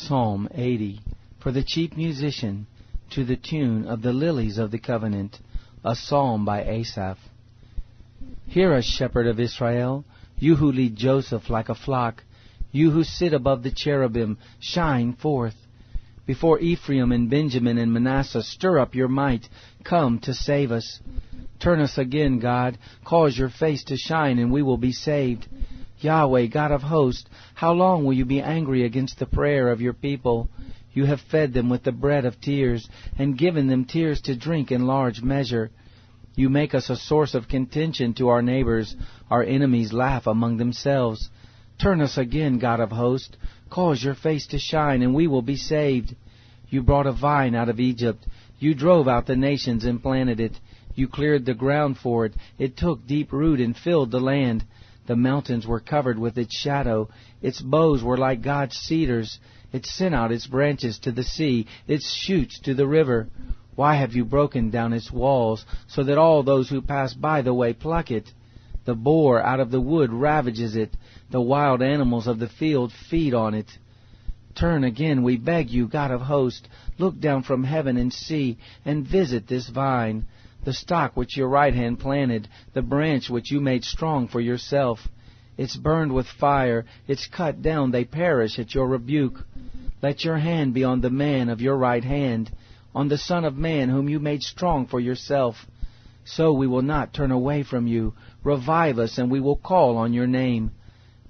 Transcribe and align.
Psalm 0.00 0.48
80 0.54 1.00
For 1.40 1.50
the 1.50 1.64
chief 1.64 1.96
musician, 1.96 2.68
to 3.10 3.24
the 3.24 3.36
tune 3.36 3.84
of 3.86 4.00
the 4.00 4.12
lilies 4.12 4.56
of 4.56 4.70
the 4.70 4.78
covenant, 4.78 5.40
a 5.84 5.96
psalm 5.96 6.44
by 6.44 6.62
Asaph. 6.62 7.18
Hear 8.46 8.74
us, 8.74 8.84
shepherd 8.84 9.26
of 9.26 9.40
Israel, 9.40 10.04
you 10.38 10.54
who 10.54 10.70
lead 10.70 10.94
Joseph 10.94 11.50
like 11.50 11.68
a 11.68 11.74
flock, 11.74 12.22
you 12.70 12.92
who 12.92 13.02
sit 13.02 13.32
above 13.32 13.64
the 13.64 13.72
cherubim, 13.72 14.38
shine 14.60 15.14
forth. 15.14 15.56
Before 16.26 16.60
Ephraim 16.60 17.10
and 17.10 17.28
Benjamin 17.28 17.76
and 17.76 17.92
Manasseh, 17.92 18.44
stir 18.44 18.78
up 18.78 18.94
your 18.94 19.08
might, 19.08 19.48
come 19.82 20.20
to 20.20 20.32
save 20.32 20.70
us. 20.70 21.00
Turn 21.58 21.80
us 21.80 21.98
again, 21.98 22.38
God, 22.38 22.78
cause 23.04 23.36
your 23.36 23.50
face 23.50 23.82
to 23.84 23.96
shine, 23.96 24.38
and 24.38 24.52
we 24.52 24.62
will 24.62 24.76
be 24.76 24.92
saved. 24.92 25.48
Yahweh, 26.00 26.46
God 26.46 26.70
of 26.70 26.82
hosts, 26.82 27.28
how 27.54 27.72
long 27.72 28.04
will 28.04 28.12
you 28.12 28.24
be 28.24 28.40
angry 28.40 28.84
against 28.84 29.18
the 29.18 29.26
prayer 29.26 29.70
of 29.70 29.80
your 29.80 29.92
people? 29.92 30.48
You 30.92 31.04
have 31.04 31.20
fed 31.20 31.52
them 31.52 31.68
with 31.68 31.82
the 31.82 31.92
bread 31.92 32.24
of 32.24 32.40
tears, 32.40 32.88
and 33.18 33.38
given 33.38 33.66
them 33.66 33.84
tears 33.84 34.20
to 34.22 34.36
drink 34.36 34.72
in 34.72 34.86
large 34.86 35.22
measure. 35.22 35.70
You 36.34 36.48
make 36.48 36.74
us 36.74 36.88
a 36.88 36.96
source 36.96 37.34
of 37.34 37.48
contention 37.48 38.14
to 38.14 38.28
our 38.28 38.42
neighbors. 38.42 38.94
Our 39.30 39.42
enemies 39.42 39.92
laugh 39.92 40.26
among 40.26 40.56
themselves. 40.56 41.28
Turn 41.80 42.00
us 42.00 42.16
again, 42.16 42.58
God 42.58 42.80
of 42.80 42.90
hosts. 42.90 43.36
Cause 43.70 44.02
your 44.02 44.14
face 44.14 44.46
to 44.48 44.58
shine, 44.58 45.02
and 45.02 45.14
we 45.14 45.26
will 45.26 45.42
be 45.42 45.56
saved. 45.56 46.14
You 46.68 46.82
brought 46.82 47.06
a 47.06 47.12
vine 47.12 47.54
out 47.54 47.68
of 47.68 47.80
Egypt. 47.80 48.24
You 48.58 48.74
drove 48.74 49.08
out 49.08 49.26
the 49.26 49.36
nations 49.36 49.84
and 49.84 50.02
planted 50.02 50.40
it. 50.40 50.52
You 50.94 51.08
cleared 51.08 51.44
the 51.44 51.54
ground 51.54 51.98
for 51.98 52.26
it. 52.26 52.34
It 52.58 52.76
took 52.76 53.06
deep 53.06 53.32
root 53.32 53.60
and 53.60 53.76
filled 53.76 54.10
the 54.10 54.20
land. 54.20 54.64
The 55.08 55.16
mountains 55.16 55.66
were 55.66 55.80
covered 55.80 56.18
with 56.18 56.36
its 56.36 56.54
shadow. 56.54 57.08
Its 57.40 57.62
boughs 57.62 58.02
were 58.02 58.18
like 58.18 58.42
God's 58.42 58.76
cedars. 58.76 59.40
It 59.72 59.86
sent 59.86 60.14
out 60.14 60.32
its 60.32 60.46
branches 60.46 60.98
to 60.98 61.12
the 61.12 61.22
sea, 61.22 61.66
its 61.86 62.12
shoots 62.12 62.60
to 62.60 62.74
the 62.74 62.86
river. 62.86 63.30
Why 63.74 63.94
have 63.94 64.14
you 64.14 64.26
broken 64.26 64.68
down 64.68 64.92
its 64.92 65.10
walls, 65.10 65.64
so 65.86 66.04
that 66.04 66.18
all 66.18 66.42
those 66.42 66.68
who 66.68 66.82
pass 66.82 67.14
by 67.14 67.40
the 67.40 67.54
way 67.54 67.72
pluck 67.72 68.10
it? 68.10 68.30
The 68.84 68.94
boar 68.94 69.42
out 69.42 69.60
of 69.60 69.70
the 69.70 69.80
wood 69.80 70.12
ravages 70.12 70.76
it. 70.76 70.94
The 71.30 71.40
wild 71.40 71.80
animals 71.80 72.26
of 72.26 72.38
the 72.38 72.48
field 72.50 72.92
feed 72.92 73.32
on 73.32 73.54
it. 73.54 73.78
Turn 74.54 74.84
again, 74.84 75.22
we 75.22 75.38
beg 75.38 75.70
you, 75.70 75.88
God 75.88 76.10
of 76.10 76.20
hosts. 76.20 76.68
Look 76.98 77.18
down 77.18 77.44
from 77.44 77.64
heaven 77.64 77.96
and 77.96 78.12
see, 78.12 78.58
and 78.84 79.08
visit 79.08 79.48
this 79.48 79.70
vine 79.70 80.26
the 80.68 80.74
stock 80.74 81.16
which 81.16 81.34
your 81.34 81.48
right 81.48 81.72
hand 81.72 81.98
planted, 81.98 82.46
the 82.74 82.82
branch 82.82 83.30
which 83.30 83.50
you 83.50 83.58
made 83.58 83.82
strong 83.82 84.28
for 84.28 84.38
yourself. 84.38 84.98
It's 85.56 85.74
burned 85.74 86.12
with 86.12 86.26
fire, 86.26 86.84
it's 87.06 87.26
cut 87.26 87.62
down, 87.62 87.90
they 87.90 88.04
perish 88.04 88.58
at 88.58 88.74
your 88.74 88.86
rebuke. 88.86 89.46
Let 90.02 90.24
your 90.24 90.36
hand 90.36 90.74
be 90.74 90.84
on 90.84 91.00
the 91.00 91.08
man 91.08 91.48
of 91.48 91.62
your 91.62 91.74
right 91.74 92.04
hand, 92.04 92.50
on 92.94 93.08
the 93.08 93.16
Son 93.16 93.46
of 93.46 93.56
Man 93.56 93.88
whom 93.88 94.10
you 94.10 94.20
made 94.20 94.42
strong 94.42 94.86
for 94.86 95.00
yourself. 95.00 95.56
So 96.26 96.52
we 96.52 96.66
will 96.66 96.82
not 96.82 97.14
turn 97.14 97.30
away 97.30 97.62
from 97.62 97.86
you. 97.86 98.12
Revive 98.44 98.98
us, 98.98 99.16
and 99.16 99.30
we 99.30 99.40
will 99.40 99.56
call 99.56 99.96
on 99.96 100.12
your 100.12 100.26
name. 100.26 100.72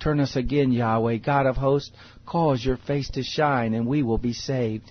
Turn 0.00 0.18
us 0.18 0.34
again, 0.34 0.72
Yahweh, 0.72 1.18
God 1.18 1.44
of 1.44 1.58
hosts. 1.58 1.92
Cause 2.24 2.64
your 2.64 2.78
face 2.78 3.10
to 3.10 3.22
shine, 3.22 3.74
and 3.74 3.86
we 3.86 4.02
will 4.02 4.16
be 4.16 4.32
saved. 4.32 4.90